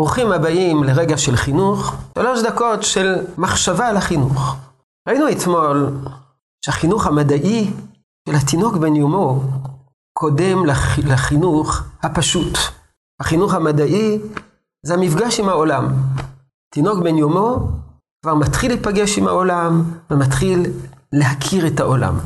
ברוכים 0.00 0.32
הבאים 0.32 0.84
לרגע 0.84 1.18
של 1.18 1.36
חינוך, 1.36 1.94
שלוש 2.18 2.42
דקות 2.42 2.82
של 2.82 3.14
מחשבה 3.38 3.88
על 3.88 3.96
החינוך. 3.96 4.56
ראינו 5.08 5.28
אתמול 5.30 5.90
שהחינוך 6.64 7.06
המדעי 7.06 7.70
של 8.28 8.34
התינוק 8.34 8.76
בן 8.76 8.96
יומו 8.96 9.40
קודם 10.12 10.66
לח... 10.66 10.98
לחינוך 10.98 11.82
הפשוט. 12.02 12.58
החינוך 13.20 13.54
המדעי 13.54 14.18
זה 14.86 14.94
המפגש 14.94 15.40
עם 15.40 15.48
העולם. 15.48 15.92
תינוק 16.74 16.98
בן 16.98 17.16
יומו 17.16 17.68
כבר 18.22 18.34
מתחיל 18.34 18.70
להיפגש 18.70 19.18
עם 19.18 19.28
העולם 19.28 19.82
ומתחיל 20.10 20.62
להכיר 21.12 21.66
את 21.66 21.80
העולם. 21.80 22.18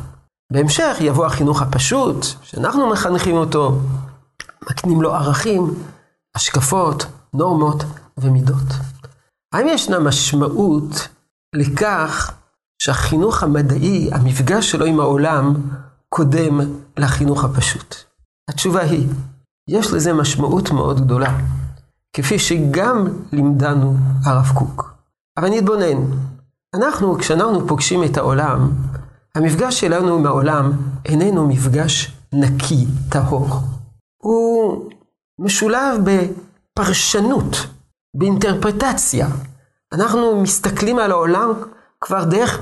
בהמשך 0.52 0.96
יבוא 1.00 1.26
החינוך 1.26 1.62
הפשוט, 1.62 2.24
שאנחנו 2.42 2.90
מחנכים 2.90 3.36
אותו, 3.36 3.78
מקנים 4.70 5.02
לו 5.02 5.14
ערכים, 5.14 5.74
השקפות, 6.34 7.06
נורמות 7.34 7.84
ומידות. 8.18 8.68
האם 9.52 9.66
ישנה 9.68 9.98
משמעות 9.98 11.08
לכך 11.54 12.32
שהחינוך 12.78 13.42
המדעי, 13.42 14.10
המפגש 14.12 14.70
שלו 14.70 14.86
עם 14.86 15.00
העולם, 15.00 15.54
קודם 16.08 16.60
לחינוך 16.96 17.44
הפשוט? 17.44 17.94
התשובה 18.50 18.80
היא, 18.80 19.08
יש 19.68 19.92
לזה 19.92 20.12
משמעות 20.12 20.70
מאוד 20.70 21.00
גדולה, 21.00 21.38
כפי 22.12 22.38
שגם 22.38 23.06
לימדנו 23.32 23.96
הרב 24.24 24.52
קוק. 24.54 24.94
אבל 25.36 25.48
נתבונן, 25.48 26.10
אנחנו, 26.74 27.18
כשאנחנו 27.18 27.68
פוגשים 27.68 28.04
את 28.04 28.16
העולם, 28.16 28.70
המפגש 29.34 29.80
שלנו 29.80 30.16
עם 30.16 30.26
העולם 30.26 30.72
איננו 31.04 31.48
מפגש 31.48 32.12
נקי, 32.32 32.86
טהור. 33.08 33.48
הוא 34.22 34.90
משולב 35.38 35.98
בפרשנות, 36.04 37.56
באינטרפרטציה. 38.16 39.28
אנחנו 39.92 40.40
מסתכלים 40.42 40.98
על 40.98 41.10
העולם 41.10 41.52
כבר 42.00 42.24
דרך 42.24 42.60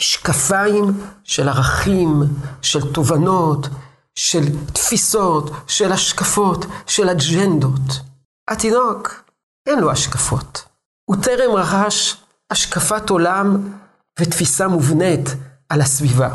משקפיים 0.00 0.84
של 1.24 1.48
ערכים, 1.48 2.22
של 2.62 2.92
תובנות, 2.92 3.68
של 4.14 4.42
תפיסות, 4.72 5.50
של 5.66 5.92
השקפות, 5.92 6.66
של 6.86 7.08
אג'נדות. 7.08 8.00
התינוק, 8.48 9.22
אין 9.66 9.78
לו 9.78 9.90
השקפות. 9.90 10.64
הוא 11.04 11.16
טרם 11.22 11.56
רכש 11.56 12.16
השקפת 12.50 13.10
עולם 13.10 13.72
ותפיסה 14.20 14.68
מובנית 14.68 15.34
על 15.68 15.80
הסביבה. 15.80 16.34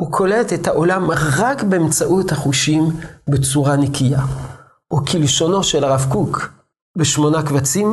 הוא 0.00 0.12
קולט 0.12 0.52
את 0.52 0.66
העולם 0.66 1.10
רק 1.10 1.62
באמצעות 1.62 2.32
החושים 2.32 2.82
בצורה 3.28 3.76
נקייה. 3.76 4.24
או 4.92 5.04
כלשונו 5.04 5.62
של 5.62 5.84
הרב 5.84 6.06
קוק 6.08 6.48
בשמונה 6.98 7.42
קבצים, 7.42 7.90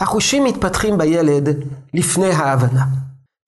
החושים 0.00 0.44
מתפתחים 0.44 0.98
בילד 0.98 1.48
לפני 1.94 2.30
ההבנה, 2.30 2.84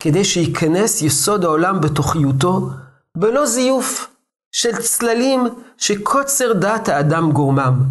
כדי 0.02 0.24
שייכנס 0.24 1.02
יסוד 1.02 1.44
העולם 1.44 1.80
בתוכיותו 1.80 2.70
בלא 3.16 3.46
זיוף 3.46 4.16
של 4.52 4.76
צללים 4.76 5.44
שקוצר 5.78 6.52
דעת 6.52 6.88
האדם 6.88 7.32
גורמם. 7.32 7.82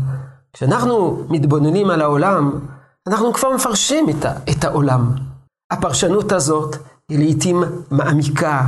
כשאנחנו 0.53 1.25
מתבוננים 1.29 1.89
על 1.89 2.01
העולם, 2.01 2.59
אנחנו 3.07 3.33
כבר 3.33 3.49
מפרשים 3.55 4.09
את, 4.09 4.25
את 4.25 4.63
העולם. 4.63 5.11
הפרשנות 5.71 6.31
הזאת 6.31 6.75
היא 7.09 7.19
לעיתים 7.19 7.63
מעמיקה, 7.91 8.61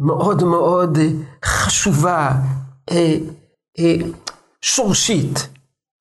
מאוד 0.00 0.44
מאוד 0.44 0.98
חשובה, 1.44 2.32
אה, 2.90 3.16
אה, 3.78 3.94
שורשית. 4.62 5.48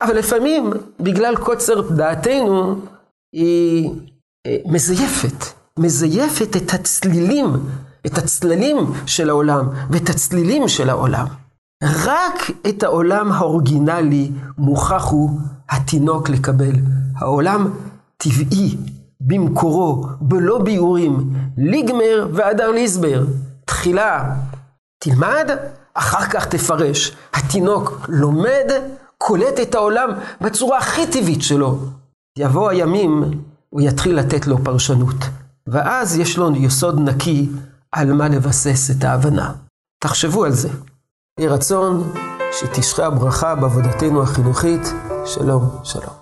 אבל 0.01 0.17
לפעמים, 0.17 0.73
בגלל 0.99 1.35
קוצר 1.35 1.81
דעתנו, 1.81 2.81
היא 3.33 3.89
אה, 4.47 4.57
מזייפת. 4.65 5.45
מזייפת 5.79 6.55
את 6.57 6.73
הצלילים, 6.73 7.47
את 8.05 8.17
הצללים 8.17 8.77
של 9.05 9.29
העולם 9.29 9.69
ואת 9.89 10.09
הצלילים 10.09 10.67
של 10.67 10.89
העולם. 10.89 11.25
רק 11.83 12.51
את 12.69 12.83
העולם 12.83 13.31
האורגינלי 13.31 14.31
מוכרח 14.57 15.05
הוא 15.05 15.39
התינוק 15.69 16.29
לקבל. 16.29 16.73
העולם 17.15 17.73
טבעי, 18.17 18.77
במקורו, 19.21 20.05
בלא 20.21 20.59
ביאורים, 20.59 21.33
ליגמר 21.57 22.27
והדר 22.33 22.71
ליסבר. 22.71 23.25
תחילה 23.65 24.35
תלמד, 24.99 25.49
אחר 25.97 26.25
כך 26.29 26.45
תפרש. 26.45 27.15
התינוק 27.33 28.05
לומד, 28.07 28.71
קולט 29.17 29.59
את 29.61 29.75
העולם 29.75 30.09
בצורה 30.41 30.77
הכי 30.77 31.07
טבעית 31.07 31.41
שלו. 31.41 31.79
יבוא 32.37 32.69
הימים, 32.69 33.23
הוא 33.69 33.81
יתחיל 33.81 34.19
לתת 34.19 34.47
לו 34.47 34.57
פרשנות. 34.63 35.15
ואז 35.67 36.17
יש 36.17 36.37
לו 36.37 36.55
יסוד 36.55 36.99
נקי 36.99 37.49
על 37.91 38.13
מה 38.13 38.27
לבסס 38.27 38.91
את 38.91 39.03
ההבנה. 39.03 39.53
תחשבו 40.03 40.45
על 40.45 40.51
זה. 40.51 40.69
יהי 41.39 41.47
רצון 41.47 42.13
שתשחה 42.51 43.05
הברכה 43.05 43.55
בעבודתנו 43.55 44.23
החינוכית. 44.23 44.93
שלום, 45.25 45.69
שלום. 45.83 46.17